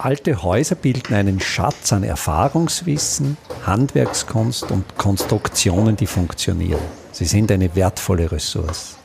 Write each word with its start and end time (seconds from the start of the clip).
Alte 0.00 0.44
Häuser 0.44 0.76
bilden 0.76 1.12
einen 1.12 1.40
Schatz 1.40 1.92
an 1.92 2.04
Erfahrungswissen, 2.04 3.36
Handwerkskunst 3.66 4.70
und 4.70 4.96
Konstruktionen, 4.96 5.96
die 5.96 6.06
funktionieren. 6.06 6.80
Sie 7.10 7.24
sind 7.24 7.50
eine 7.50 7.74
wertvolle 7.74 8.30
Ressource. 8.30 8.96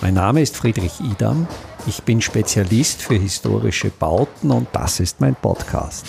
Mein 0.00 0.14
Name 0.14 0.40
ist 0.40 0.56
Friedrich 0.56 0.98
Idam. 1.00 1.46
Ich 1.86 2.02
bin 2.04 2.22
Spezialist 2.22 3.02
für 3.02 3.16
historische 3.16 3.90
Bauten 3.90 4.50
und 4.50 4.68
das 4.72 4.98
ist 4.98 5.20
mein 5.20 5.34
Podcast. 5.34 6.06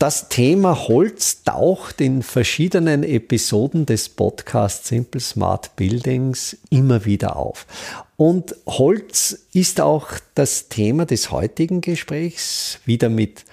Das 0.00 0.30
Thema 0.30 0.88
Holz 0.88 1.42
taucht 1.44 2.00
in 2.00 2.22
verschiedenen 2.22 3.02
Episoden 3.02 3.84
des 3.84 4.08
Podcasts 4.08 4.88
Simple 4.88 5.20
Smart 5.20 5.76
Buildings 5.76 6.56
immer 6.70 7.04
wieder 7.04 7.36
auf. 7.36 7.66
Und 8.16 8.56
Holz 8.66 9.40
ist 9.52 9.78
auch 9.78 10.08
das 10.34 10.70
Thema 10.70 11.04
des 11.04 11.30
heutigen 11.30 11.82
Gesprächs, 11.82 12.78
wieder 12.86 13.10
mit 13.10 13.44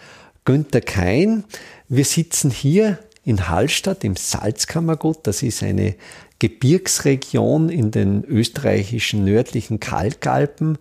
Günter 0.46 0.80
Kein. 0.80 1.44
Wir 1.90 2.06
sitzen 2.06 2.50
hier 2.50 2.98
in 3.26 3.50
Hallstatt 3.50 4.06
im 4.06 4.16
Salzkammergut. 4.16 5.18
Das 5.24 5.44
ist 5.44 5.62
eine 5.64 5.96
Gebirgsregion 6.40 7.68
in 7.68 7.92
den 7.92 8.24
österreichischen 8.24 9.26
nördlichen 9.26 9.82
Kalkalpen. 9.82 10.78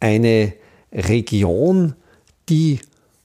Eine 0.00 0.54
Region, 0.90 1.96
die 2.48 2.80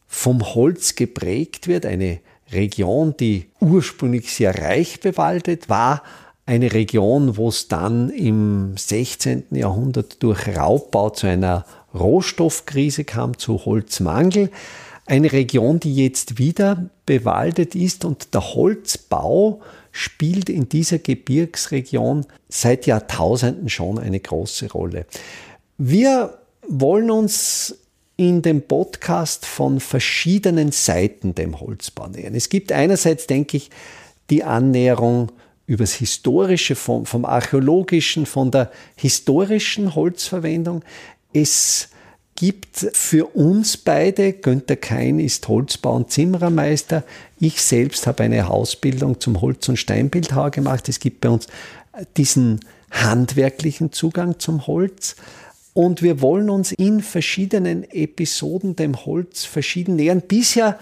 vom 0.08 0.56
Holz 0.56 0.96
geprägt 0.96 1.68
wird. 1.68 1.86
Eine 1.86 2.20
Region, 2.52 3.16
die 3.18 3.50
ursprünglich 3.60 4.34
sehr 4.34 4.58
reich 4.58 5.00
bewaldet 5.00 5.70
war, 5.70 6.04
eine 6.46 6.72
Region, 6.72 7.36
wo 7.36 7.50
es 7.50 7.68
dann 7.68 8.10
im 8.10 8.78
16. 8.78 9.48
Jahrhundert 9.52 10.24
durch 10.24 10.48
Raubbau 10.48 11.10
zu 11.10 11.28
einer 11.28 11.66
Rohstoffkrise 11.94 13.04
kam, 13.04 13.38
zu 13.38 13.66
Holzmangel. 13.66 14.50
Eine 15.06 15.34
Region, 15.34 15.82
die 15.82 15.94
jetzt 15.94 16.38
wieder 16.38 16.90
bewaldet 17.06 17.76
ist 17.76 18.06
und 18.06 18.34
der 18.34 18.54
Holzbau 18.54 19.60
spielt 19.92 20.50
in 20.50 20.70
dieser 20.70 21.00
Gebirgsregion 21.00 22.26
seit 22.48 22.86
Jahrtausenden 22.86 23.68
schon 23.68 24.00
eine 24.00 24.20
große 24.20 24.72
Rolle. 24.72 25.06
Wir 25.78 26.38
wollen 26.68 27.12
uns 27.12 27.76
in 28.18 28.42
dem 28.42 28.64
Podcast 28.64 29.46
von 29.46 29.80
verschiedenen 29.80 30.72
Seiten 30.72 31.36
dem 31.36 31.60
Holzbau 31.60 32.08
nähern. 32.08 32.34
Es 32.36 32.50
gibt 32.50 32.72
einerseits, 32.72 33.28
denke 33.28 33.58
ich, 33.58 33.70
die 34.32 34.44
Annäherung 34.44 35.32
übers 35.68 35.94
Historische, 35.94 36.76
vom, 36.76 37.06
vom 37.06 37.26
Archäologischen, 37.26 38.26
von 38.26 38.52
der 38.52 38.72
historischen 38.96 39.94
Holzverwendung. 39.94 40.84
Es 41.32 41.90
gibt 42.36 42.78
für 42.94 43.26
uns 43.36 43.78
beide, 43.78 44.34
Günther 44.34 44.78
Kein 44.78 45.20
ist 45.20 45.48
Holzbau- 45.48 45.96
und 45.96 46.12
Zimmerermeister, 46.12 47.04
ich 47.40 47.62
selbst 47.62 48.08
habe 48.08 48.24
eine 48.24 48.50
Ausbildung 48.50 49.20
zum 49.20 49.42
Holz- 49.42 49.70
und 49.70 49.78
Steinbildhauer 49.78 50.52
gemacht. 50.52 50.90
Es 50.90 51.00
gibt 51.00 51.22
bei 51.22 51.30
uns 51.30 51.48
diesen 52.16 52.62
handwerklichen 52.90 53.92
Zugang 53.92 54.40
zum 54.40 54.66
Holz. 54.68 55.16
Und 55.78 56.02
wir 56.02 56.22
wollen 56.22 56.50
uns 56.50 56.72
in 56.72 57.02
verschiedenen 57.02 57.84
Episoden 57.92 58.76
dem 58.76 59.06
Holz 59.06 59.46
verschieden 59.46 59.96
nähern. 59.96 60.24
Bisher 60.28 60.80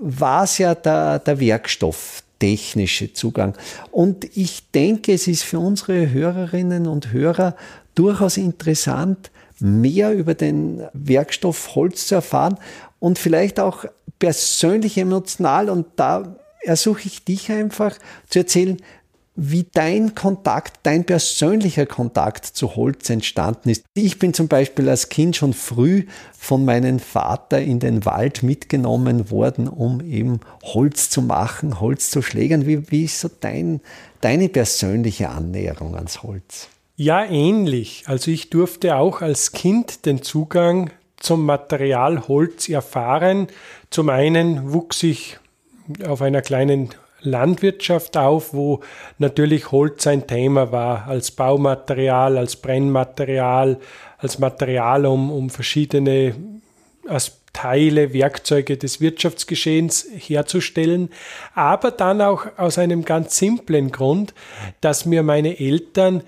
war 0.00 0.42
es 0.42 0.58
ja 0.58 0.74
der, 0.74 1.20
der 1.20 1.38
Werkstoff, 1.38 2.24
technische 2.40 3.12
Zugang. 3.12 3.56
Und 3.92 4.36
ich 4.36 4.68
denke, 4.72 5.12
es 5.12 5.28
ist 5.28 5.44
für 5.44 5.60
unsere 5.60 6.10
Hörerinnen 6.10 6.88
und 6.88 7.12
Hörer 7.12 7.54
durchaus 7.94 8.36
interessant, 8.36 9.30
mehr 9.60 10.12
über 10.12 10.34
den 10.34 10.82
Werkstoff 10.92 11.76
Holz 11.76 12.08
zu 12.08 12.16
erfahren 12.16 12.58
und 12.98 13.20
vielleicht 13.20 13.60
auch 13.60 13.84
persönlich 14.18 14.98
emotional. 14.98 15.70
Und 15.70 15.86
da 15.94 16.34
ersuche 16.62 17.02
ich 17.04 17.24
dich 17.24 17.52
einfach 17.52 17.96
zu 18.28 18.40
erzählen, 18.40 18.78
wie 19.34 19.64
dein 19.72 20.14
Kontakt, 20.14 20.80
dein 20.82 21.04
persönlicher 21.04 21.86
Kontakt 21.86 22.44
zu 22.44 22.76
Holz 22.76 23.08
entstanden 23.08 23.70
ist. 23.70 23.84
Ich 23.94 24.18
bin 24.18 24.34
zum 24.34 24.48
Beispiel 24.48 24.88
als 24.88 25.08
Kind 25.08 25.36
schon 25.36 25.54
früh 25.54 26.04
von 26.36 26.64
meinem 26.64 26.98
Vater 26.98 27.60
in 27.60 27.80
den 27.80 28.04
Wald 28.04 28.42
mitgenommen 28.42 29.30
worden, 29.30 29.68
um 29.68 30.00
eben 30.02 30.40
Holz 30.62 31.08
zu 31.08 31.22
machen, 31.22 31.80
Holz 31.80 32.10
zu 32.10 32.20
schlägern. 32.20 32.66
Wie, 32.66 32.90
wie 32.90 33.04
ist 33.04 33.20
so 33.20 33.30
dein, 33.40 33.80
deine 34.20 34.48
persönliche 34.50 35.30
Annäherung 35.30 35.96
ans 35.96 36.22
Holz? 36.22 36.68
Ja, 36.96 37.24
ähnlich. 37.24 38.04
Also 38.06 38.30
ich 38.30 38.50
durfte 38.50 38.96
auch 38.96 39.22
als 39.22 39.52
Kind 39.52 40.04
den 40.04 40.22
Zugang 40.22 40.90
zum 41.16 41.46
Material 41.46 42.28
Holz 42.28 42.68
erfahren. 42.68 43.46
Zum 43.88 44.10
einen 44.10 44.72
wuchs 44.72 45.02
ich 45.02 45.38
auf 46.06 46.20
einer 46.20 46.42
kleinen 46.42 46.90
Landwirtschaft 47.22 48.16
auf, 48.16 48.52
wo 48.52 48.80
natürlich 49.18 49.70
Holz 49.70 50.06
ein 50.06 50.26
Thema 50.26 50.72
war, 50.72 51.06
als 51.06 51.30
Baumaterial, 51.30 52.38
als 52.38 52.56
Brennmaterial, 52.56 53.78
als 54.18 54.38
Material, 54.38 55.06
um, 55.06 55.30
um 55.30 55.50
verschiedene 55.50 56.34
Teile, 57.52 58.12
Werkzeuge 58.14 58.76
des 58.76 59.00
Wirtschaftsgeschehens 59.00 60.06
herzustellen, 60.16 61.10
aber 61.54 61.90
dann 61.90 62.20
auch 62.22 62.46
aus 62.56 62.78
einem 62.78 63.04
ganz 63.04 63.36
simplen 63.36 63.92
Grund, 63.92 64.32
dass 64.80 65.04
mir 65.04 65.22
meine 65.22 65.60
Eltern 65.60 66.22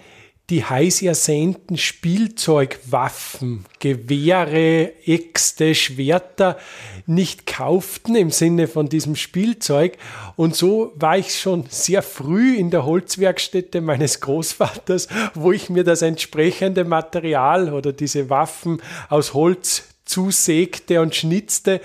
die 0.50 0.62
heiß 0.62 1.00
ersehnten 1.00 1.78
Spielzeugwaffen, 1.78 3.64
Gewehre, 3.78 4.92
Äxte, 5.06 5.74
Schwerter 5.74 6.58
nicht 7.06 7.46
kauften 7.46 8.14
im 8.14 8.30
Sinne 8.30 8.68
von 8.68 8.90
diesem 8.90 9.16
Spielzeug. 9.16 9.96
Und 10.36 10.54
so 10.54 10.92
war 10.96 11.16
ich 11.16 11.40
schon 11.40 11.64
sehr 11.70 12.02
früh 12.02 12.56
in 12.56 12.70
der 12.70 12.84
Holzwerkstätte 12.84 13.80
meines 13.80 14.20
Großvaters, 14.20 15.08
wo 15.32 15.50
ich 15.50 15.70
mir 15.70 15.82
das 15.84 16.02
entsprechende 16.02 16.84
Material 16.84 17.72
oder 17.72 17.94
diese 17.94 18.28
Waffen 18.28 18.82
aus 19.08 19.32
Holz 19.32 19.84
zusägte 20.04 21.00
und 21.00 21.14
schnitzte. 21.14 21.80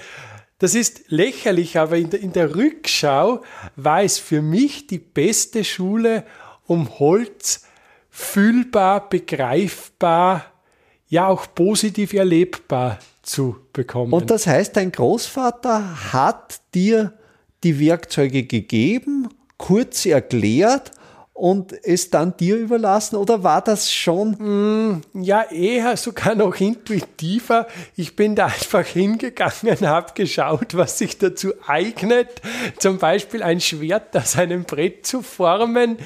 Das 0.57 0.75
ist 0.75 1.03
lächerlich, 1.07 1.77
aber 1.79 1.95
in 1.95 2.09
der, 2.09 2.19
in 2.19 2.33
der 2.33 2.53
Rückschau 2.53 3.41
war 3.77 4.03
es 4.03 4.19
für 4.19 4.41
mich 4.41 4.87
die 4.87 4.99
beste 4.99 5.63
Schule, 5.63 6.25
um 6.67 6.99
Holz 6.99 7.63
fühlbar, 8.19 9.09
begreifbar, 9.09 10.45
ja 11.07 11.27
auch 11.27 11.47
positiv 11.55 12.13
erlebbar 12.13 12.99
zu 13.21 13.55
bekommen. 13.73 14.13
Und 14.13 14.29
das 14.29 14.45
heißt, 14.45 14.75
dein 14.75 14.91
Großvater 14.91 16.13
hat 16.13 16.59
dir 16.75 17.13
die 17.63 17.79
Werkzeuge 17.79 18.43
gegeben, 18.43 19.29
kurz 19.57 20.05
erklärt 20.05 20.91
und 21.39 21.73
es 21.85 22.09
dann 22.09 22.35
dir 22.35 22.57
überlassen 22.57 23.15
oder 23.15 23.43
war 23.43 23.61
das 23.61 23.91
schon? 23.91 24.31
Mm, 24.31 25.01
ja, 25.13 25.43
eher 25.43 25.95
sogar 25.95 26.35
noch 26.35 26.59
intuitiver. 26.59 27.67
Ich 27.95 28.15
bin 28.17 28.35
da 28.35 28.47
einfach 28.47 28.85
hingegangen, 28.85 29.87
habe 29.87 30.13
geschaut, 30.13 30.75
was 30.75 30.97
sich 30.97 31.17
dazu 31.17 31.53
eignet. 31.65 32.41
Zum 32.77 32.97
Beispiel 32.97 33.41
ein 33.41 33.61
Schwert 33.61 34.15
aus 34.17 34.35
einem 34.35 34.65
Brett 34.65 35.05
zu 35.05 35.21
formen. 35.21 35.97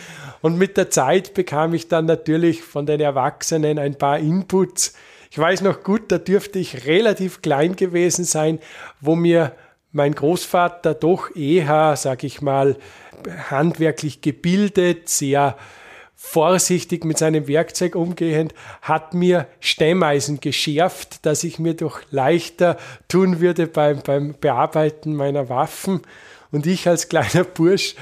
Und 0.42 0.58
mit 0.58 0.78
der 0.78 0.92
Zeit 0.92 1.34
bekam 1.34 1.74
ich 1.74 1.88
dann 1.88 2.06
natürlich 2.06 2.62
von 2.62 2.86
den 2.86 3.00
Erwachsenen 3.00 3.80
ein 3.80 3.98
paar 3.98 4.20
Inputs. 4.20 4.94
Ich 5.32 5.40
weiß 5.40 5.62
noch 5.62 5.82
gut, 5.82 6.12
da 6.12 6.20
dürfte 6.20 6.60
ich 6.60 6.86
relativ 6.86 7.42
klein 7.42 7.76
gewesen 7.76 8.24
sein, 8.24 8.60
wo 9.02 9.16
mir 9.16 9.54
mein 9.92 10.14
Großvater 10.14 10.94
doch 10.94 11.36
eher, 11.36 11.96
sag 11.96 12.24
ich 12.24 12.42
mal, 12.42 12.76
handwerklich 13.50 14.22
gebildet, 14.22 15.10
sehr 15.10 15.58
vorsichtig 16.16 17.04
mit 17.04 17.18
seinem 17.18 17.48
Werkzeug 17.48 17.96
umgehend, 17.96 18.54
hat 18.82 19.14
mir 19.14 19.46
Stemmeisen 19.60 20.40
geschärft, 20.40 21.26
dass 21.26 21.44
ich 21.44 21.60
mir 21.60 21.74
doch 21.74 22.00
leichter 22.12 22.78
tun 23.10 23.42
würde 23.42 23.68
beim, 23.68 24.02
beim 24.02 24.34
Bearbeiten 24.40 25.16
meiner 25.16 25.50
Waffen. 25.50 26.02
Und 26.50 26.66
ich 26.66 26.88
als 26.88 27.10
kleiner 27.10 27.44
Bursch 27.44 27.96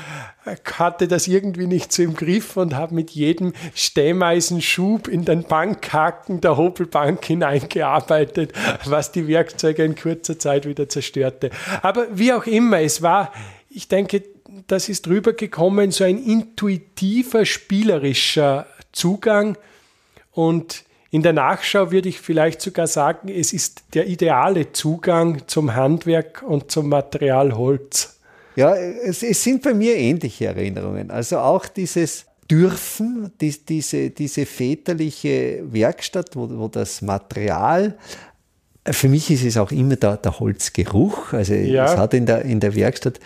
hatte 0.78 1.08
das 1.08 1.28
irgendwie 1.28 1.68
nicht 1.68 1.94
so 1.94 2.04
im 2.04 2.16
Griff 2.16 2.58
und 2.58 2.76
habe 2.76 2.94
mit 2.94 3.12
jedem 3.12 3.54
Stemmeisenschub 3.74 5.08
in 5.08 5.26
den 5.26 5.44
Bankhaken 5.44 6.42
der 6.42 6.58
Hobelbank 6.58 7.24
hineingearbeitet, 7.24 8.54
was 8.86 9.12
die 9.12 9.28
Werkzeuge 9.28 9.84
in 9.84 9.96
kurzer 9.96 10.38
Zeit 10.38 10.68
wieder 10.68 10.90
zerstörte. 10.90 11.50
Aber 11.82 12.08
wie 12.12 12.34
auch 12.34 12.46
immer, 12.46 12.82
es 12.82 13.02
war, 13.02 13.32
ich 13.70 13.88
denke, 13.88 14.22
das 14.68 14.90
ist 14.90 15.08
rübergekommen, 15.08 15.92
so 15.92 16.04
ein 16.04 16.18
intuitiver, 16.18 17.46
spielerischer 17.46 18.68
Zugang. 18.92 19.58
Und 20.32 20.84
in 21.10 21.24
der 21.24 21.34
Nachschau 21.34 21.92
würde 21.92 22.10
ich 22.10 22.20
vielleicht 22.20 22.62
sogar 22.62 22.88
sagen, 22.88 23.28
es 23.30 23.54
ist 23.54 23.84
der 23.94 24.08
ideale 24.08 24.72
Zugang 24.72 25.44
zum 25.48 25.76
Handwerk 25.76 26.44
und 26.44 26.72
zum 26.72 26.90
Material 26.90 27.56
Holz. 27.56 28.20
Ja, 28.56 28.76
es, 28.76 29.24
es 29.24 29.44
sind 29.44 29.62
bei 29.62 29.74
mir 29.74 29.96
ähnliche 29.96 30.48
Erinnerungen. 30.48 31.12
Also 31.12 31.40
auch 31.40 31.66
dieses 31.68 32.26
Dürfen, 32.50 33.32
die, 33.40 33.56
diese, 33.66 34.10
diese 34.10 34.46
väterliche 34.46 35.64
Werkstatt, 35.72 36.36
wo, 36.36 36.50
wo 36.50 36.68
das 36.68 37.02
Material 37.02 37.98
für 38.90 39.10
mich 39.10 39.30
ist 39.30 39.44
es 39.44 39.58
auch 39.58 39.72
immer 39.72 39.96
der, 39.96 40.18
der 40.18 40.40
Holzgeruch. 40.40 41.34
Also 41.34 41.54
ja. 41.54 41.86
es 41.86 41.98
hat 41.98 42.14
in 42.14 42.26
der, 42.26 42.42
in 42.44 42.60
der 42.60 42.76
Werkstatt 42.76 43.20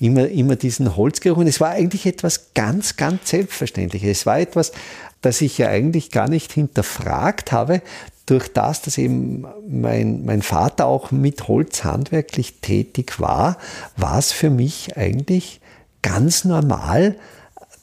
immer, 0.00 0.28
immer 0.28 0.56
diesen 0.56 0.96
Holzgeruch. 0.96 1.38
Und 1.38 1.46
es 1.46 1.60
war 1.60 1.70
eigentlich 1.70 2.06
etwas 2.06 2.54
ganz, 2.54 2.96
ganz 2.96 3.28
Selbstverständliches. 3.30 4.20
Es 4.20 4.26
war 4.26 4.38
etwas, 4.38 4.72
das 5.20 5.40
ich 5.40 5.58
ja 5.58 5.68
eigentlich 5.68 6.10
gar 6.10 6.28
nicht 6.28 6.52
hinterfragt 6.52 7.52
habe, 7.52 7.82
durch 8.26 8.52
das, 8.52 8.82
dass 8.82 8.98
eben 8.98 9.46
mein, 9.66 10.24
mein 10.24 10.42
Vater 10.42 10.86
auch 10.86 11.10
mit 11.10 11.48
Holz 11.48 11.84
handwerklich 11.84 12.60
tätig 12.60 13.18
war, 13.20 13.56
war 13.96 14.18
es 14.18 14.32
für 14.32 14.50
mich 14.50 14.96
eigentlich 14.96 15.60
ganz 16.02 16.44
normal, 16.44 17.16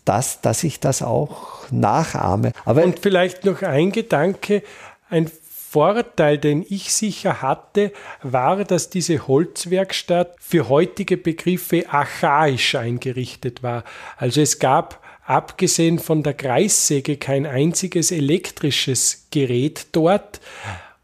dass, 0.05 0.41
dass 0.41 0.63
ich 0.63 0.79
das 0.79 1.01
auch 1.01 1.69
nachahme. 1.71 2.51
Aber 2.63 2.83
Und 2.83 2.99
vielleicht 2.99 3.43
noch 3.43 3.63
ein 3.63 3.91
Gedanke, 3.91 4.61
ein 5.09 5.31
Vorteil, 5.75 6.37
den 6.37 6.65
ich 6.69 6.93
sicher 6.93 7.41
hatte, 7.41 7.91
war, 8.23 8.63
dass 8.63 8.89
diese 8.89 9.27
Holzwerkstatt 9.27 10.33
für 10.39 10.69
heutige 10.69 11.17
Begriffe 11.17 11.83
archaisch 11.89 12.75
eingerichtet 12.75 13.61
war. 13.61 13.83
Also 14.15 14.39
es 14.39 14.59
gab 14.59 15.03
abgesehen 15.25 15.99
von 15.99 16.23
der 16.23 16.33
Kreissäge 16.33 17.17
kein 17.17 17.45
einziges 17.45 18.11
elektrisches 18.11 19.27
Gerät 19.31 19.87
dort. 19.91 20.39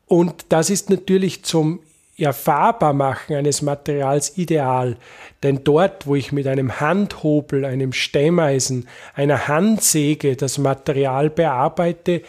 Und 0.08 0.46
das 0.48 0.70
ist 0.70 0.90
natürlich 0.90 1.44
zum 1.44 1.82
Erfahrbarmachen 2.18 3.36
eines 3.36 3.62
Materials 3.62 4.38
ideal. 4.38 4.96
Denn 5.44 5.66
dort, 5.66 6.08
wo 6.08 6.16
ich 6.16 6.32
mit 6.32 6.48
einem 6.48 6.80
Handhobel, 6.80 7.66
einem 7.66 7.92
Stemmeisen, 7.92 8.88
einer 9.16 9.50
Handsäge 9.50 10.38
das 10.38 10.58
Material 10.60 11.30
bearbeite, 11.30 12.22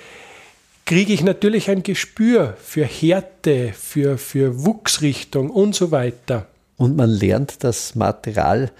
kriege 0.85 1.13
ich 1.13 1.23
natürlich 1.23 1.71
ein 1.71 1.83
Gespür 1.83 2.57
für 2.61 2.85
Härte, 2.85 3.73
für, 3.73 4.19
für 4.19 4.65
Wuchsrichtung 4.65 5.51
und 5.51 5.75
so 5.75 5.91
weiter. 5.91 6.47
Und 6.77 6.97
man 6.97 7.11
lernt 7.11 7.63
das 7.65 7.95
Material 7.95 8.71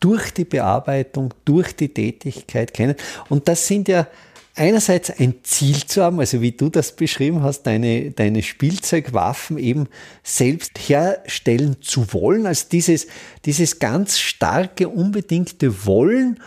durch 0.00 0.32
die 0.32 0.44
Bearbeitung, 0.44 1.32
durch 1.44 1.76
die 1.76 1.88
Tätigkeit 1.88 2.74
kennen. 2.74 2.96
Und 3.28 3.46
das 3.46 3.66
sind 3.68 3.88
ja 3.88 4.08
einerseits 4.54 5.10
ein 5.10 5.36
Ziel 5.44 5.86
zu 5.86 6.02
haben, 6.02 6.20
also 6.20 6.40
wie 6.40 6.52
du 6.52 6.68
das 6.68 6.92
beschrieben 6.92 7.42
hast, 7.42 7.62
deine, 7.62 8.10
deine 8.10 8.42
Spielzeugwaffen 8.42 9.58
eben 9.58 9.88
selbst 10.22 10.78
herstellen 10.88 11.76
zu 11.80 12.12
wollen, 12.12 12.46
also 12.46 12.66
dieses, 12.70 13.06
dieses 13.44 13.78
ganz 13.78 14.18
starke, 14.18 14.88
unbedingte 14.88 15.86
Wollen 15.86 16.40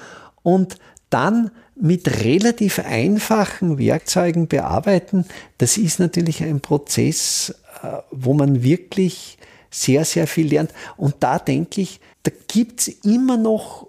und 0.44 0.78
dann 1.16 1.50
mit 1.76 2.26
relativ 2.26 2.80
einfachen 2.80 3.78
Werkzeugen 3.78 4.48
bearbeiten, 4.48 5.26
das 5.60 5.78
ist 5.78 5.98
natürlich 5.98 6.44
ein 6.44 6.60
Prozess, 6.60 7.56
äh, 7.82 7.88
wo 8.12 8.34
man 8.34 8.64
wirklich 8.64 9.38
sehr, 9.72 10.04
sehr 10.04 10.28
viel 10.28 10.48
lernt. 10.48 10.74
Und 10.98 11.16
da 11.22 11.40
denke 11.40 11.80
ich, 11.80 12.02
da 12.24 12.32
gibt 12.50 12.82
es 12.82 12.88
immer 12.90 13.38
noch 13.38 13.88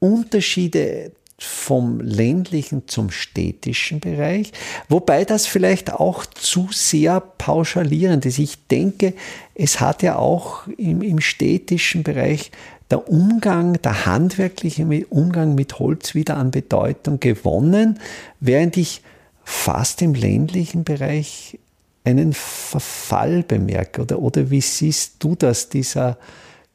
Unterschiede 0.00 1.12
vom 1.38 2.00
ländlichen 2.00 2.88
zum 2.88 3.12
städtischen 3.12 4.00
Bereich, 4.00 4.52
wobei 4.88 5.24
das 5.24 5.46
vielleicht 5.46 5.92
auch 5.92 6.26
zu 6.26 6.68
sehr 6.72 7.20
pauschalierend 7.20 8.26
ist. 8.26 8.38
Ich 8.38 8.66
denke, 8.66 9.14
es 9.54 9.80
hat 9.80 10.02
ja 10.02 10.16
auch 10.16 10.66
im, 10.76 11.02
im 11.02 11.20
städtischen 11.20 12.02
Bereich 12.02 12.50
der 12.90 13.08
Umgang, 13.08 13.80
der 13.82 14.06
handwerkliche 14.06 14.86
Umgang 15.08 15.54
mit 15.54 15.78
Holz 15.78 16.14
wieder 16.14 16.36
an 16.36 16.50
Bedeutung 16.50 17.20
gewonnen, 17.20 17.98
während 18.40 18.76
ich 18.76 19.02
fast 19.42 20.02
im 20.02 20.14
ländlichen 20.14 20.84
Bereich 20.84 21.58
einen 22.04 22.34
Verfall 22.34 23.42
bemerke. 23.42 24.02
Oder, 24.02 24.18
oder 24.18 24.50
wie 24.50 24.60
siehst 24.60 25.16
du 25.20 25.34
das, 25.34 25.68
dieser 25.68 26.18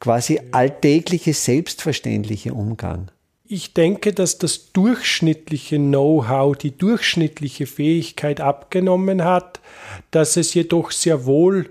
quasi 0.00 0.40
alltägliche, 0.50 1.32
selbstverständliche 1.32 2.54
Umgang? 2.54 3.10
Ich 3.46 3.74
denke, 3.74 4.12
dass 4.12 4.38
das 4.38 4.72
durchschnittliche 4.72 5.76
Know-how, 5.76 6.56
die 6.56 6.76
durchschnittliche 6.76 7.66
Fähigkeit 7.66 8.40
abgenommen 8.40 9.24
hat, 9.24 9.60
dass 10.10 10.36
es 10.36 10.54
jedoch 10.54 10.92
sehr 10.92 11.26
wohl 11.26 11.68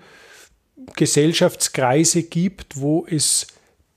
Gesellschaftskreise 0.96 2.24
gibt, 2.24 2.82
wo 2.82 3.06
es 3.10 3.48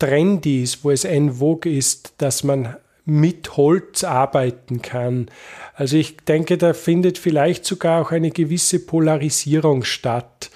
trendy 0.03 0.65
ist, 0.65 0.85
wo 0.85 0.91
es 0.91 1.05
en 1.05 1.35
vogue 1.35 1.71
ist, 1.71 2.15
dass 2.19 2.43
man 2.43 2.75
mit 3.05 3.57
Holz 3.57 4.03
arbeiten 4.03 4.83
kann. 4.83 5.29
Also 5.75 5.97
ich 5.97 6.17
denke, 6.17 6.59
da 6.59 6.73
findet 6.73 7.19
vielleicht 7.19 7.65
sogar 7.65 8.03
auch 8.03 8.11
eine 8.11 8.33
gewisse 8.33 8.85
Polarisierung 8.85 9.85
statt 9.85 10.51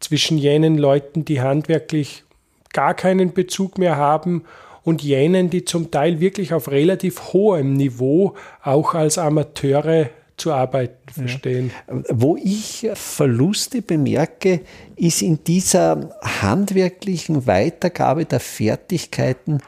zwischen 0.00 0.38
jenen 0.38 0.78
Leuten, 0.78 1.26
die 1.26 1.42
handwerklich 1.42 2.24
gar 2.72 2.94
keinen 2.94 3.34
Bezug 3.34 3.76
mehr 3.76 3.96
haben 3.96 4.44
und 4.82 5.02
jenen, 5.02 5.50
die 5.50 5.66
zum 5.66 5.90
Teil 5.90 6.20
wirklich 6.20 6.54
auf 6.54 6.70
relativ 6.70 7.34
hohem 7.34 7.74
Niveau 7.74 8.34
auch 8.62 8.94
als 8.94 9.18
Amateure 9.18 10.08
zu 10.36 10.52
arbeiten 10.52 11.12
verstehen. 11.12 11.70
Ja. 11.88 12.02
Wo 12.10 12.36
ich 12.36 12.88
Verluste 12.94 13.82
bemerke, 13.82 14.60
ist 14.96 15.22
in 15.22 15.42
dieser 15.44 16.10
handwerklichen 16.22 17.46
Weitergabe 17.46 18.24
der 18.24 18.40
Fertigkeiten 18.40 19.60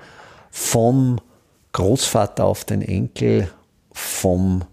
vom 0.51 1.21
Großvater 1.73 2.45
auf 2.45 2.65
den 2.65 2.83
Enkel, 2.83 3.51
vom 3.93 4.65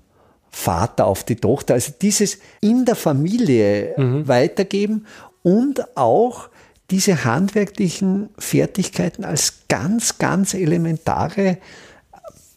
Vater 0.49 1.07
auf 1.07 1.23
die 1.23 1.35
Tochter. 1.35 1.73
Also 1.73 1.93
dieses 2.01 2.39
in 2.61 2.85
der 2.85 2.95
Familie 2.95 3.93
mhm. 3.97 4.27
weitergeben 4.27 5.05
und 5.43 5.97
auch 5.97 6.49
diese 6.91 7.25
handwerklichen 7.25 8.29
Fertigkeiten 8.37 9.25
als 9.25 9.63
ganz, 9.67 10.17
ganz 10.17 10.53
elementare 10.53 11.57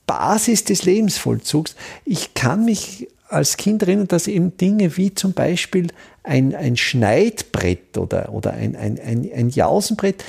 Basis 0.07 0.65
des 0.65 0.85
Lebensvollzugs. 0.85 1.77
Ich 2.05 2.35
kann 2.35 2.65
mich 2.65 3.09
als 3.29 3.57
Kind 3.57 3.83
erinnern, 3.83 4.09
dass 4.09 4.27
eben 4.27 4.57
Dinge 4.57 4.97
wie 4.97 5.15
zum 5.15 5.33
Beispiel 5.33 5.89
ein, 6.23 6.55
ein 6.55 6.77
Schneidbrett 6.77 7.99
oder, 7.99 8.33
oder 8.33 8.53
ein, 8.53 8.75
ein, 8.77 8.99
ein, 8.99 9.29
ein 9.35 9.49
Jausenbrett, 9.51 10.25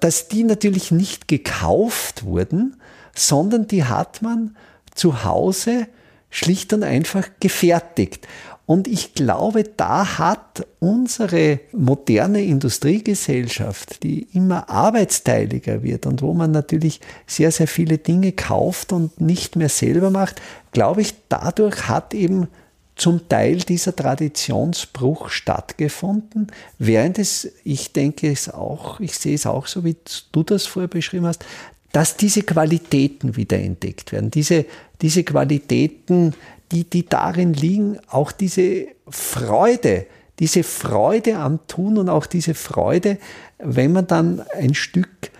dass 0.00 0.28
die 0.28 0.44
natürlich 0.44 0.90
nicht 0.90 1.26
gekauft 1.28 2.24
wurden, 2.24 2.76
sondern 3.14 3.66
die 3.66 3.84
hat 3.84 4.22
man 4.22 4.56
zu 4.94 5.24
Hause 5.24 5.86
schlicht 6.30 6.72
und 6.72 6.84
einfach 6.84 7.28
gefertigt. 7.40 8.26
Und 8.70 8.86
ich 8.86 9.14
glaube, 9.14 9.64
da 9.64 10.18
hat 10.18 10.64
unsere 10.78 11.58
moderne 11.72 12.44
Industriegesellschaft, 12.44 14.04
die 14.04 14.28
immer 14.32 14.70
arbeitsteiliger 14.70 15.82
wird 15.82 16.06
und 16.06 16.22
wo 16.22 16.34
man 16.34 16.52
natürlich 16.52 17.00
sehr, 17.26 17.50
sehr 17.50 17.66
viele 17.66 17.98
Dinge 17.98 18.30
kauft 18.30 18.92
und 18.92 19.20
nicht 19.20 19.56
mehr 19.56 19.70
selber 19.70 20.10
macht, 20.10 20.40
glaube 20.70 21.00
ich, 21.00 21.14
dadurch 21.28 21.88
hat 21.88 22.14
eben 22.14 22.46
zum 22.94 23.28
Teil 23.28 23.56
dieser 23.56 23.96
Traditionsbruch 23.96 25.30
stattgefunden, 25.30 26.46
während 26.78 27.18
es, 27.18 27.50
ich 27.64 27.92
denke 27.92 28.30
es 28.30 28.48
auch, 28.48 29.00
ich 29.00 29.16
sehe 29.16 29.34
es 29.34 29.46
auch 29.46 29.66
so, 29.66 29.82
wie 29.82 29.96
du 30.30 30.44
das 30.44 30.66
vorher 30.66 30.86
beschrieben 30.86 31.26
hast, 31.26 31.44
dass 31.90 32.16
diese 32.16 32.42
Qualitäten 32.42 33.34
wiederentdeckt 33.34 34.12
werden. 34.12 34.30
Diese, 34.30 34.64
diese 35.02 35.24
Qualitäten, 35.24 36.34
die, 36.72 36.84
die 36.88 37.06
darin 37.06 37.52
liegen, 37.52 37.98
auch 38.08 38.32
diese 38.32 38.88
Freude, 39.08 40.06
diese 40.38 40.62
Freude 40.62 41.36
am 41.36 41.66
Tun 41.66 41.98
und 41.98 42.08
auch 42.08 42.26
diese 42.26 42.54
Freude, 42.54 43.18
wenn 43.58 43.92
man 43.92 44.06
dann 44.06 44.40
ein 44.56 44.74
Stück 44.74 45.30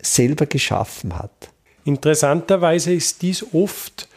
selber 0.00 0.46
geschaffen 0.46 1.18
hat. 1.18 1.50
Interessanterweise 1.84 2.92
ist 2.92 3.22
dies 3.22 3.44
oft 3.52 4.08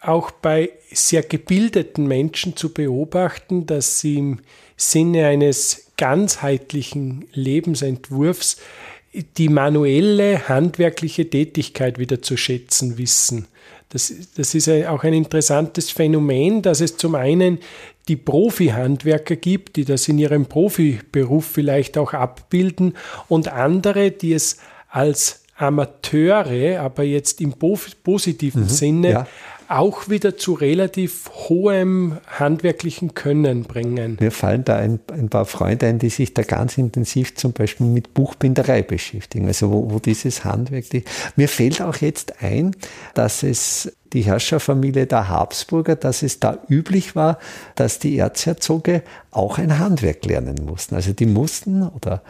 auch 0.00 0.30
bei 0.30 0.70
sehr 0.92 1.22
gebildeten 1.22 2.06
Menschen 2.06 2.56
zu 2.56 2.72
beobachten, 2.72 3.66
dass 3.66 4.00
sie 4.00 4.18
im 4.18 4.40
Sinne 4.76 5.26
eines 5.26 5.90
ganzheitlichen 5.96 7.26
Lebensentwurfs 7.32 8.58
die 9.36 9.48
manuelle, 9.48 10.48
handwerkliche 10.48 11.28
Tätigkeit 11.28 11.98
wieder 11.98 12.22
zu 12.22 12.36
schätzen 12.36 12.98
wissen. 12.98 13.48
Das, 13.90 14.12
das 14.36 14.54
ist 14.54 14.68
auch 14.68 15.02
ein 15.02 15.14
interessantes 15.14 15.90
Phänomen, 15.90 16.60
dass 16.62 16.80
es 16.80 16.96
zum 16.96 17.14
einen 17.14 17.58
die 18.08 18.16
Profi-Handwerker 18.16 19.36
gibt, 19.36 19.76
die 19.76 19.84
das 19.84 20.08
in 20.08 20.18
ihrem 20.18 20.46
Profiberuf 20.46 21.46
vielleicht 21.46 21.96
auch 21.98 22.12
abbilden 22.12 22.94
und 23.28 23.48
andere, 23.48 24.10
die 24.10 24.32
es 24.32 24.58
als 24.88 25.42
Amateure, 25.56 26.80
aber 26.80 27.02
jetzt 27.02 27.40
im 27.40 27.52
positiven 27.52 28.62
mhm, 28.62 28.68
Sinne, 28.68 29.10
ja. 29.10 29.26
Auch 29.68 30.08
wieder 30.08 30.36
zu 30.36 30.54
relativ 30.54 31.30
hohem 31.48 32.18
handwerklichen 32.26 33.14
Können 33.14 33.64
bringen. 33.64 34.16
Mir 34.18 34.32
fallen 34.32 34.64
da 34.64 34.76
ein, 34.76 34.98
ein, 35.12 35.28
paar 35.28 35.44
Freunde 35.44 35.86
ein, 35.86 35.98
die 35.98 36.08
sich 36.08 36.32
da 36.32 36.42
ganz 36.42 36.78
intensiv 36.78 37.34
zum 37.34 37.52
Beispiel 37.52 37.86
mit 37.86 38.14
Buchbinderei 38.14 38.82
beschäftigen, 38.82 39.46
also 39.46 39.70
wo, 39.70 39.90
wo 39.90 39.98
dieses 39.98 40.44
Handwerk, 40.44 40.88
die, 40.90 41.04
mir 41.36 41.48
fällt 41.48 41.82
auch 41.82 41.96
jetzt 41.96 42.42
ein, 42.42 42.74
dass 43.14 43.42
es 43.42 43.92
die 44.14 44.22
Herrscherfamilie 44.22 45.06
der 45.06 45.28
Habsburger, 45.28 45.96
dass 45.96 46.22
es 46.22 46.40
da 46.40 46.58
üblich 46.68 47.14
war, 47.14 47.38
dass 47.74 47.98
die 47.98 48.16
Erzherzoge 48.16 49.02
auch 49.30 49.58
ein 49.58 49.78
Handwerk 49.78 50.24
lernen 50.24 50.64
mussten. 50.64 50.94
Also 50.94 51.12
die 51.12 51.26
mussten 51.26 51.82
oder 51.82 52.22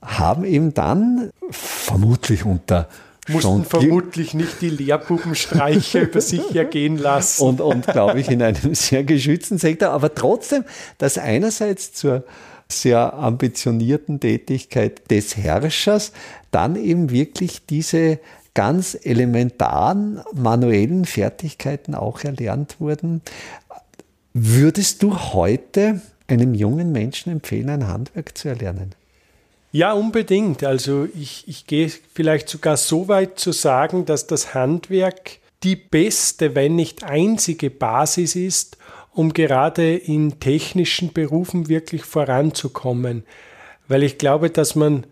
haben 0.00 0.44
eben 0.44 0.74
dann 0.74 1.30
vermutlich 1.50 2.44
unter 2.44 2.88
mussten 3.28 3.64
vermutlich 3.64 4.34
nicht 4.34 4.60
die 4.60 4.70
Lehrbubenstreiche 4.70 6.00
über 6.02 6.20
sich 6.20 6.54
ergehen 6.54 6.96
lassen. 6.96 7.42
Und, 7.42 7.60
und 7.60 7.86
glaube 7.86 8.20
ich, 8.20 8.28
in 8.28 8.42
einem 8.42 8.74
sehr 8.74 9.04
geschützten 9.04 9.58
Sektor. 9.58 9.90
Aber 9.90 10.14
trotzdem, 10.14 10.64
dass 10.98 11.18
einerseits 11.18 11.92
zur 11.92 12.24
sehr 12.68 13.14
ambitionierten 13.14 14.18
Tätigkeit 14.18 15.10
des 15.10 15.36
Herrschers 15.36 16.12
dann 16.50 16.76
eben 16.76 17.10
wirklich 17.10 17.66
diese 17.66 18.18
ganz 18.54 18.98
elementaren 19.02 20.20
manuellen 20.34 21.04
Fertigkeiten 21.04 21.94
auch 21.94 22.24
erlernt 22.24 22.80
wurden. 22.80 23.22
Würdest 24.34 25.02
du 25.02 25.18
heute 25.18 26.00
einem 26.26 26.54
jungen 26.54 26.92
Menschen 26.92 27.32
empfehlen, 27.32 27.68
ein 27.68 27.88
Handwerk 27.88 28.36
zu 28.36 28.48
erlernen? 28.48 28.94
Ja, 29.74 29.94
unbedingt. 29.94 30.64
Also 30.64 31.08
ich, 31.18 31.48
ich 31.48 31.66
gehe 31.66 31.88
vielleicht 31.88 32.48
sogar 32.50 32.76
so 32.76 33.08
weit 33.08 33.38
zu 33.38 33.52
sagen, 33.52 34.04
dass 34.04 34.26
das 34.26 34.54
Handwerk 34.54 35.38
die 35.62 35.76
beste, 35.76 36.54
wenn 36.54 36.76
nicht 36.76 37.04
einzige 37.04 37.70
Basis 37.70 38.36
ist, 38.36 38.76
um 39.12 39.32
gerade 39.32 39.96
in 39.96 40.40
technischen 40.40 41.14
Berufen 41.14 41.68
wirklich 41.68 42.04
voranzukommen. 42.04 43.24
Weil 43.88 44.02
ich 44.02 44.18
glaube, 44.18 44.50
dass 44.50 44.74
man 44.74 45.06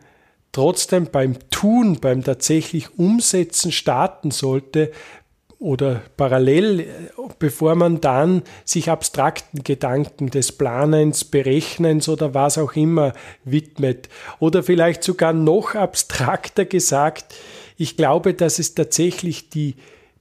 trotzdem 0.52 1.06
beim 1.10 1.38
Tun, 1.50 1.98
beim 1.98 2.22
tatsächlich 2.22 2.98
Umsetzen 2.98 3.72
starten 3.72 4.30
sollte, 4.30 4.92
oder 5.60 6.00
parallel, 6.16 6.86
bevor 7.38 7.74
man 7.74 8.00
dann 8.00 8.42
sich 8.64 8.88
abstrakten 8.88 9.62
Gedanken 9.62 10.30
des 10.30 10.52
Planens, 10.52 11.24
Berechnens 11.24 12.08
oder 12.08 12.32
was 12.32 12.56
auch 12.56 12.72
immer 12.72 13.12
widmet. 13.44 14.08
Oder 14.38 14.62
vielleicht 14.62 15.04
sogar 15.04 15.34
noch 15.34 15.74
abstrakter 15.74 16.64
gesagt, 16.64 17.34
ich 17.76 17.98
glaube, 17.98 18.32
dass 18.32 18.58
es 18.58 18.74
tatsächlich 18.74 19.50
die, 19.50 19.74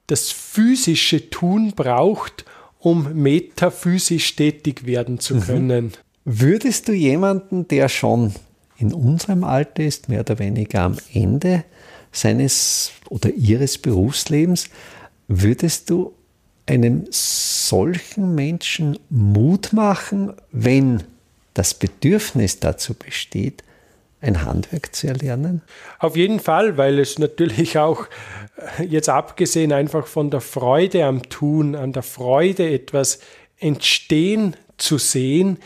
das 0.08 0.30
physische 0.30 1.30
Tun 1.30 1.72
braucht, 1.74 2.44
um 2.78 3.14
metaphysisch 3.14 4.36
tätig 4.36 4.86
werden 4.86 5.20
zu 5.20 5.36
mhm. 5.36 5.42
können. 5.42 5.86
Mhm. 5.86 5.92
Würdest 6.26 6.90
du 6.90 6.92
jemanden, 6.92 7.66
der 7.70 7.88
schon 7.88 8.34
in 8.78 8.94
unserem 8.94 9.46
Alter 9.46 9.84
ist, 9.84 10.10
mehr 10.10 10.20
oder 10.20 10.38
weniger 10.38 10.82
am 10.82 10.98
Ende 11.14 11.64
seines 12.12 12.92
oder 13.10 13.30
ihres 13.30 13.78
Berufslebens, 13.78 14.70
Würdest 15.32 15.92
du 15.92 16.16
einem 16.66 17.06
solchen 17.12 18.34
Menschen 18.34 18.98
Mut 19.12 19.74
machen, 19.74 20.34
wenn 20.52 21.04
das 21.54 21.76
Bedürfnis 21.76 22.60
dazu 22.60 22.96
besteht, 22.96 23.64
ein 24.22 24.44
Handwerk 24.44 24.96
zu 24.96 25.08
erlernen? 25.08 25.62
Auf 26.00 26.16
jeden 26.16 26.40
Fall, 26.40 26.78
weil 26.78 26.98
es 26.98 27.20
natürlich 27.20 27.78
auch 27.78 28.08
äh, 28.80 28.84
jetzt 28.84 29.08
abgesehen 29.08 29.72
einfach 29.72 30.08
von 30.08 30.32
der 30.32 30.42
Freude 30.42 31.06
am 31.06 31.22
Tun, 31.30 31.76
an 31.76 31.94
der 31.94 32.04
Freude 32.04 32.68
etwas 32.68 33.20
entstehen 33.60 34.56
zu 34.78 34.98
sehen, 34.98 35.60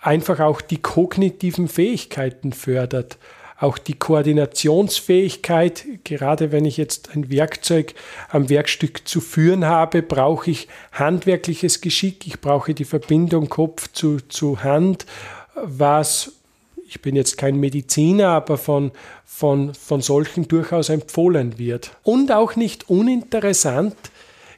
einfach 0.00 0.40
auch 0.40 0.62
die 0.62 0.80
kognitiven 0.80 1.68
Fähigkeiten 1.68 2.54
fördert 2.54 3.18
auch 3.58 3.78
die 3.78 3.94
Koordinationsfähigkeit, 3.94 5.84
gerade 6.04 6.52
wenn 6.52 6.64
ich 6.64 6.76
jetzt 6.76 7.14
ein 7.14 7.30
Werkzeug 7.30 7.94
am 8.28 8.48
Werkstück 8.48 9.06
zu 9.06 9.20
führen 9.20 9.64
habe, 9.64 10.02
brauche 10.02 10.50
ich 10.50 10.68
handwerkliches 10.92 11.80
Geschick, 11.80 12.26
ich 12.26 12.40
brauche 12.40 12.74
die 12.74 12.84
Verbindung 12.84 13.48
Kopf 13.48 13.92
zu, 13.92 14.18
zu 14.28 14.62
Hand, 14.62 15.06
was 15.62 16.32
ich 16.86 17.00
bin 17.02 17.16
jetzt 17.16 17.38
kein 17.38 17.58
Mediziner, 17.58 18.28
aber 18.28 18.56
von, 18.56 18.92
von, 19.24 19.74
von 19.74 20.00
solchen 20.00 20.46
durchaus 20.46 20.90
empfohlen 20.90 21.58
wird. 21.58 21.96
Und 22.02 22.30
auch 22.30 22.56
nicht 22.56 22.88
uninteressant, 22.88 23.96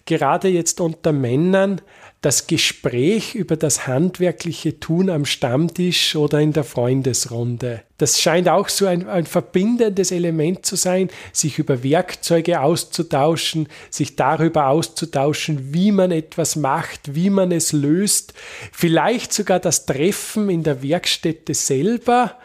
gerade 0.05 0.49
jetzt 0.49 0.81
unter 0.81 1.13
Männern, 1.13 1.81
das 2.23 2.47
Gespräch 2.47 3.35
über 3.35 3.57
das 3.57 3.87
handwerkliche 3.87 4.81
Tun 4.81 5.11
am 5.11 5.25
Stammtisch 5.25 6.17
oder 6.17 6.41
in 6.41 6.53
der 6.53 6.65
Freundesrunde. 6.65 7.83
Das 7.99 8.21
scheint 8.21 8.49
auch 8.49 8.69
so 8.69 8.87
ein, 8.87 9.09
ein, 9.09 9.27
verbindendes 9.27 10.11
Element 10.11 10.67
zu 10.67 10.77
sein, 10.77 11.09
sich 11.33 11.59
über 11.59 11.83
Werkzeuge 11.83 12.61
auszutauschen, 12.61 13.69
sich 13.91 14.17
darüber 14.17 14.69
auszutauschen, 14.69 15.73
wie 15.73 15.93
man 15.93 16.11
etwas 16.11 16.57
macht, 16.57 17.15
wie 17.15 17.31
man 17.31 17.53
es 17.53 17.73
löst, 17.73 18.35
vielleicht 18.73 19.33
sogar 19.33 19.61
das 19.61 19.87
Treffen 19.87 20.51
in 20.51 20.63
der 20.63 20.83
Werkstätte 20.83 21.55
selber 21.55 22.37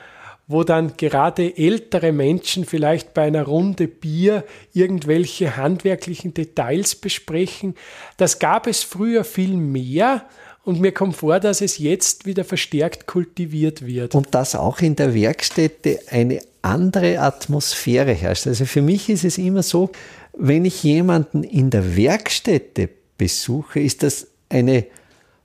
wo 0.51 0.63
dann 0.63 0.97
gerade 0.97 1.57
ältere 1.57 2.11
Menschen 2.11 2.65
vielleicht 2.65 3.13
bei 3.13 3.23
einer 3.23 3.43
Runde 3.43 3.87
Bier 3.87 4.43
irgendwelche 4.73 5.57
handwerklichen 5.57 6.33
Details 6.33 6.95
besprechen. 6.95 7.75
Das 8.17 8.39
gab 8.39 8.67
es 8.67 8.83
früher 8.83 9.23
viel 9.23 9.55
mehr. 9.55 10.25
Und 10.63 10.79
mir 10.79 10.91
kommt 10.91 11.15
vor, 11.15 11.39
dass 11.39 11.61
es 11.61 11.79
jetzt 11.79 12.25
wieder 12.25 12.43
verstärkt 12.43 13.07
kultiviert 13.07 13.85
wird. 13.85 14.13
Und 14.13 14.35
dass 14.35 14.53
auch 14.53 14.79
in 14.79 14.95
der 14.95 15.15
Werkstätte 15.15 15.99
eine 16.09 16.41
andere 16.61 17.19
Atmosphäre 17.19 18.13
herrscht. 18.13 18.45
Also 18.45 18.65
für 18.65 18.83
mich 18.83 19.09
ist 19.09 19.23
es 19.23 19.39
immer 19.39 19.63
so, 19.63 19.89
wenn 20.37 20.65
ich 20.65 20.83
jemanden 20.83 21.43
in 21.43 21.71
der 21.71 21.95
Werkstätte 21.97 22.89
besuche, 23.17 23.79
ist 23.79 24.03
das 24.03 24.27
eine 24.49 24.85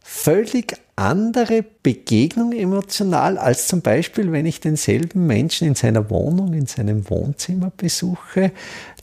völlig 0.08 0.76
andere 0.94 1.64
Begegnung 1.82 2.52
emotional 2.52 3.38
als 3.38 3.66
zum 3.66 3.82
Beispiel, 3.82 4.30
wenn 4.30 4.46
ich 4.46 4.60
denselben 4.60 5.26
Menschen 5.26 5.66
in 5.66 5.74
seiner 5.74 6.08
Wohnung, 6.10 6.54
in 6.54 6.66
seinem 6.66 7.10
Wohnzimmer 7.10 7.72
besuche. 7.76 8.52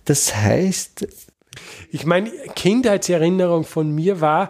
Das 0.05 0.33
heißt. 0.33 1.05
Ich 1.91 2.05
meine, 2.05 2.31
Kindheitserinnerung 2.55 3.65
von 3.65 3.93
mir 3.93 4.21
war, 4.21 4.49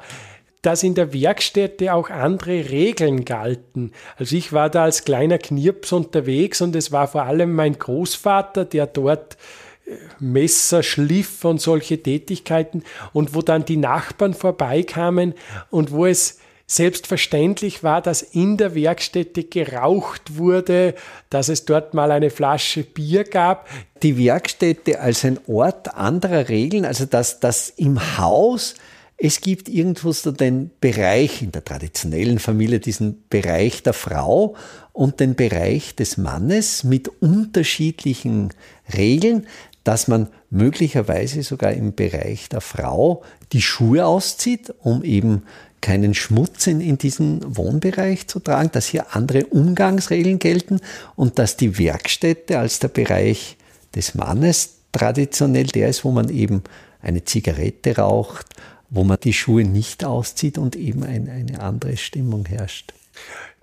dass 0.62 0.84
in 0.84 0.94
der 0.94 1.12
Werkstätte 1.12 1.94
auch 1.94 2.10
andere 2.12 2.70
Regeln 2.70 3.26
galten. 3.26 3.92
Also 4.18 4.36
ich 4.36 4.54
war 4.54 4.70
da 4.70 4.84
als 4.84 5.04
kleiner 5.04 5.40
Knirps 5.40 5.92
unterwegs 5.92 6.62
und 6.62 6.76
es 6.76 6.92
war 6.92 7.08
vor 7.08 7.24
allem 7.24 7.54
mein 7.56 7.78
Großvater, 7.78 8.64
der 8.64 8.86
dort 8.86 9.38
äh, 9.86 9.96
Messer 10.20 10.84
schliff 10.84 11.44
und 11.46 11.62
solche 11.62 12.02
Tätigkeiten 12.02 12.84
und 13.14 13.36
wo 13.36 13.42
dann 13.42 13.66
die 13.66 13.78
Nachbarn 13.78 14.34
vorbeikamen 14.34 15.34
und 15.70 15.92
wo 15.92 16.06
es 16.06 16.40
Selbstverständlich 16.66 17.84
war, 17.84 18.02
dass 18.02 18.22
in 18.22 18.58
der 18.58 18.74
Werkstätte 18.74 19.44
geraucht 19.44 20.38
wurde, 20.38 20.96
dass 21.30 21.50
es 21.50 21.66
dort 21.66 21.94
mal 21.94 22.10
eine 22.10 22.30
Flasche 22.30 22.84
Bier 22.84 23.26
gab. 23.26 23.68
Die 24.02 24.18
Werkstätte 24.18 25.02
als 25.02 25.26
ein 25.26 25.40
Ort 25.46 25.94
anderer 25.94 26.48
Regeln, 26.48 26.86
also 26.86 27.06
dass 27.06 27.40
das 27.40 27.70
im 27.70 28.18
Haus 28.18 28.76
es 29.16 29.40
gibt 29.40 29.70
irgendwo 29.70 30.12
so 30.12 30.32
den 30.32 30.72
Bereich 30.82 31.42
in 31.42 31.52
der 31.54 31.64
traditionellen 31.64 32.40
Familie, 32.40 32.80
diesen 32.80 33.24
Bereich 33.30 33.82
der 33.82 33.94
Frau 33.94 34.56
und 34.92 35.20
den 35.22 35.36
Bereich 35.36 35.96
des 35.96 36.18
Mannes 36.18 36.84
mit 36.84 37.08
unterschiedlichen 37.22 38.50
Regeln, 38.94 39.48
dass 39.84 40.08
man 40.08 40.28
möglicherweise 40.50 41.44
sogar 41.44 41.74
im 41.74 41.94
Bereich 41.94 42.50
der 42.50 42.62
Frau 42.62 43.24
die 43.52 43.62
Schuhe 43.62 44.06
auszieht, 44.06 44.74
um 44.80 45.04
eben 45.04 45.44
keinen 45.82 46.14
Schmutz 46.14 46.68
in, 46.68 46.80
in 46.80 46.98
diesen 46.98 47.58
Wohnbereich 47.58 48.28
zu 48.28 48.40
tragen, 48.40 48.72
dass 48.72 48.88
hier 48.88 49.14
andere 49.14 49.46
Umgangsregeln 49.48 50.40
gelten 50.40 50.80
und 51.16 51.40
dass 51.40 51.58
die 51.58 51.78
Werkstätte 51.78 52.58
als 52.58 52.80
der 52.80 52.88
Bereich 52.88 53.58
des 53.94 54.16
Mannes 54.16 54.76
traditionell 54.94 55.68
der 55.68 55.90
ist, 55.90 56.06
wo 56.06 56.12
man 56.12 56.30
eben 56.30 56.64
eine 57.02 57.26
Zigarette 57.26 57.98
raucht, 57.98 58.48
wo 58.90 59.04
man 59.04 59.18
die 59.22 59.34
Schuhe 59.34 59.66
nicht 59.66 60.06
auszieht 60.06 60.58
und 60.58 60.78
eben 60.78 61.04
ein, 61.04 61.28
eine 61.28 61.60
andere 61.60 61.98
Stimmung 61.98 62.46
herrscht. 62.46 62.94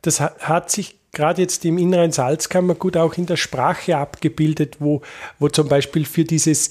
Das 0.03 0.21
hat 0.21 0.71
sich 0.71 0.97
gerade 1.13 1.43
jetzt 1.43 1.65
im 1.65 1.79
inneren 1.79 2.13
Salzkammergut 2.13 2.97
auch 2.97 3.15
in 3.15 3.27
der 3.27 3.37
Sprache 3.37 3.97
abgebildet, 3.97 4.77
wo, 4.79 5.03
wo 5.39 5.49
zum 5.49 5.69
Beispiel 5.69 6.05
für 6.05 6.25
dieses 6.25 6.71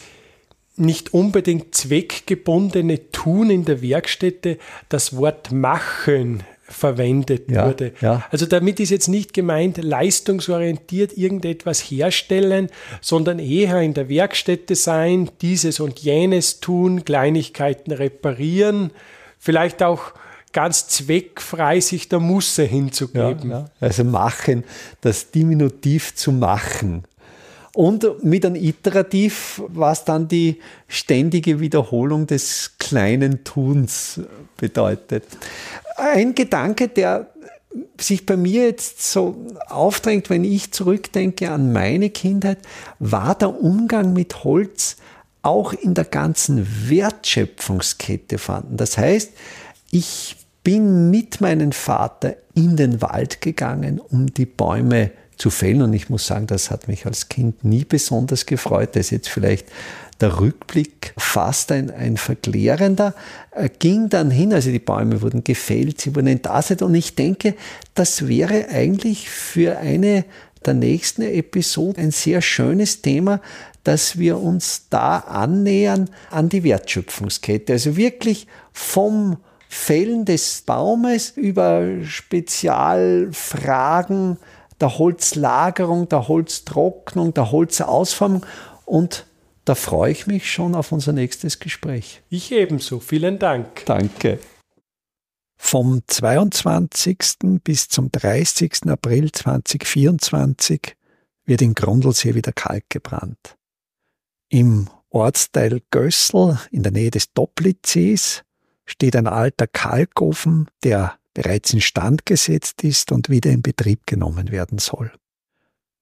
nicht 0.76 1.14
unbedingt 1.14 1.76
zweckgebundene 1.76 3.12
Tun 3.12 3.50
in 3.50 3.66
der 3.66 3.82
Werkstätte 3.82 4.58
das 4.88 5.16
Wort 5.18 5.52
machen 5.52 6.44
verwendet 6.70 7.50
Ja, 7.52 7.66
wurde. 7.68 7.94
ja. 8.00 8.24
Also 8.32 8.46
damit 8.46 8.80
ist 8.80 8.92
jetzt 8.92 9.08
nicht 9.08 9.34
gemeint, 9.34 9.78
leistungsorientiert 9.84 11.18
irgendetwas 11.18 11.80
herstellen, 11.82 12.70
sondern 13.02 13.40
eher 13.40 13.82
in 13.82 13.94
der 13.94 14.08
Werkstätte 14.08 14.76
sein, 14.76 15.30
dieses 15.42 15.80
und 15.80 16.00
jenes 16.00 16.60
tun, 16.60 17.04
Kleinigkeiten 17.04 17.92
reparieren, 17.92 18.92
vielleicht 19.40 19.82
auch 19.84 20.14
ganz 20.52 20.88
zweckfrei 20.88 21.80
sich 21.80 22.10
der 22.10 22.20
Musse 22.20 22.64
hinzugeben. 22.64 23.52
Ja, 23.52 23.66
also 23.80 24.04
machen, 24.04 24.64
das 25.02 25.32
Diminutiv 25.32 26.16
zu 26.16 26.32
machen. 26.32 27.04
Und 27.74 28.24
mit 28.24 28.46
einem 28.46 28.56
Iterativ, 28.56 29.62
was 29.68 30.04
dann 30.04 30.28
die 30.28 30.60
ständige 30.88 31.60
Wiederholung 31.60 32.26
des 32.26 32.74
kleinen 32.80 33.44
Tuns 33.44 34.20
bedeutet. 34.58 35.24
Ein 35.96 36.34
Gedanke, 36.34 36.88
der 36.88 37.28
sich 38.00 38.26
bei 38.26 38.36
mir 38.36 38.66
jetzt 38.66 39.12
so 39.12 39.46
aufdrängt, 39.68 40.30
wenn 40.30 40.44
ich 40.44 40.72
zurückdenke 40.72 41.52
an 41.52 41.72
meine 41.72 42.10
Kindheit, 42.10 42.58
war 42.98 43.36
der 43.36 43.62
Umgang 43.62 44.14
mit 44.14 44.44
Holz 44.44 44.98
auch 45.42 45.74
in 45.74 45.94
der 45.94 46.06
ganzen 46.06 46.90
Wertschöpfungskette 46.90 48.38
vorhanden. 48.38 48.78
Das 48.78 48.98
heißt, 48.98 49.32
ich 49.92 50.36
bin 50.64 51.10
mit 51.10 51.42
meinem 51.42 51.72
Vater 51.72 52.36
in 52.54 52.76
den 52.76 53.02
Wald 53.02 53.42
gegangen, 53.42 54.00
um 54.00 54.28
die 54.28 54.46
Bäume 54.46 55.12
zu 55.38 55.50
fällen. 55.50 55.82
Und 55.82 55.94
ich 55.94 56.10
muss 56.10 56.28
sagen, 56.28 56.48
das 56.48 56.70
hat 56.70 56.88
mich 56.88 57.06
als 57.06 57.30
Kind 57.30 57.64
nie 57.64 57.86
besonders 57.86 58.46
gefreut. 58.46 58.90
Das 58.96 59.08
ist 59.08 59.12
jetzt 59.12 59.30
vielleicht 59.30 59.68
der 60.20 60.40
Rückblick 60.40 61.14
fast 61.18 61.72
ein, 61.72 61.90
ein 61.90 62.18
verklärender. 62.18 63.16
Er 63.52 63.70
ging 63.70 64.10
dann 64.10 64.30
hin, 64.30 64.54
also 64.54 64.70
die 64.70 64.80
Bäume 64.80 65.22
wurden 65.22 65.44
gefällt, 65.44 66.02
sie 66.02 66.14
wurden 66.16 66.28
entlastet. 66.28 66.82
Und 66.82 66.94
ich 66.94 67.16
denke, 67.16 67.56
das 67.96 68.28
wäre 68.28 68.68
eigentlich 68.70 69.30
für 69.30 69.78
eine 69.78 70.26
der 70.66 70.74
nächsten 70.74 71.22
Episoden 71.22 72.04
ein 72.04 72.12
sehr 72.12 72.42
schönes 72.42 73.02
Thema, 73.02 73.40
dass 73.86 74.20
wir 74.20 74.40
uns 74.40 74.88
da 74.90 75.20
annähern 75.20 76.10
an 76.32 76.50
die 76.50 76.64
Wertschöpfungskette. 76.66 77.74
Also 77.74 77.96
wirklich 77.96 78.46
vom 78.74 79.38
Fällen 79.72 80.26
des 80.26 80.64
Baumes 80.64 81.30
über 81.30 82.04
Spezialfragen 82.04 84.38
der 84.82 84.98
Holzlagerung, 84.98 86.10
der 86.10 86.28
Holztrocknung, 86.28 87.36
der 87.36 87.52
Holzausformung 87.52 88.44
und 88.86 89.28
da 89.66 89.76
freue 89.76 90.12
ich 90.12 90.26
mich 90.26 90.52
schon 90.52 90.74
auf 90.74 90.92
unser 90.92 91.14
nächstes 91.14 91.60
Gespräch. 91.60 92.24
Ich 92.30 92.52
ebenso. 92.52 93.00
Vielen 93.00 93.38
Dank. 93.38 93.86
Danke. 93.86 94.40
Vom 95.56 96.02
22. 96.08 97.62
bis 97.64 97.90
zum 97.90 98.12
30. 98.12 98.88
April 98.88 99.32
2024 99.32 100.96
wird 101.46 101.62
in 101.62 101.76
Grundlsee 101.76 102.34
wieder 102.34 102.54
Kalk 102.54 102.86
gebrannt. 102.90 103.56
Im 104.50 104.90
Ortsteil 105.12 105.84
Gössel 105.92 106.58
in 106.72 106.82
der 106.82 106.92
Nähe 106.92 107.12
des 107.12 107.32
Doplitzsees 107.34 108.42
steht 108.90 109.16
ein 109.16 109.28
alter 109.28 109.68
Kalkofen, 109.68 110.68
der 110.84 111.18
bereits 111.34 111.74
instand 111.74 112.26
gesetzt 112.26 112.84
ist 112.84 113.12
und 113.12 113.30
wieder 113.30 113.52
in 113.52 113.62
Betrieb 113.62 114.06
genommen 114.06 114.52
werden 114.52 114.80
soll. 114.80 115.12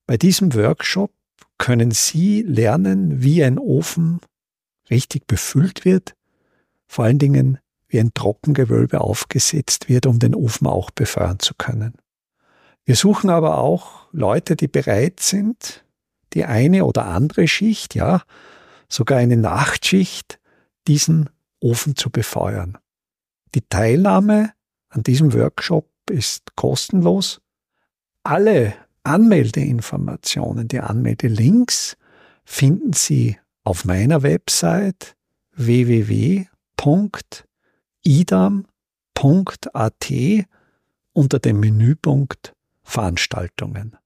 Bei 0.06 0.17
diesem 0.17 0.53
Workshop 0.56 1.12
können 1.58 1.91
Sie 1.91 2.41
lernen, 2.44 3.22
wie 3.22 3.44
ein 3.44 3.60
Ofen 3.60 4.22
richtig 4.89 5.27
befüllt 5.27 5.86
wird, 5.86 6.15
vor 6.88 7.06
allen 7.06 7.20
Dingen 7.20 7.60
wie 7.89 8.00
ein 8.00 8.13
Trockengewölbe 8.13 9.01
aufgesetzt 9.01 9.89
wird, 9.89 10.06
um 10.06 10.20
den 10.20 10.36
Ofen 10.36 10.67
auch 10.67 10.91
befeuern 10.91 11.39
zu 11.39 11.53
können. 11.56 11.94
Wir 12.86 12.96
suchen 12.96 13.29
aber 13.29 13.58
auch 13.58 14.08
Leute, 14.12 14.56
die 14.56 14.67
bereit 14.67 15.20
sind, 15.20 15.84
die 16.34 16.46
eine 16.46 16.86
oder 16.86 17.06
andere 17.06 17.48
Schicht, 17.48 17.96
ja, 17.96 18.24
sogar 18.88 19.17
eine 19.17 19.38
Nachtschicht, 19.38 20.39
diesen 20.88 21.29
Ofen 21.60 21.96
zu 21.96 22.10
befeuern. 22.10 22.78
Die 23.56 23.62
Teilnahme 23.62 24.54
an 24.90 25.04
diesem 25.04 25.34
Workshop 25.34 25.90
ist 26.10 26.56
kostenlos. 26.56 27.42
Alle 28.24 28.74
Anmeldeinformationen, 29.04 30.68
die 30.68 30.80
Anmeldelinks 30.80 31.98
finden 32.44 32.94
Sie 32.94 33.38
auf 33.64 33.86
meiner 33.86 34.24
Website 34.24 35.16
www.idam.at 35.56 36.48
unter 41.14 41.40
dem 41.40 41.60
Menüpunkt 41.60 42.54
Veranstaltungen. 42.84 43.98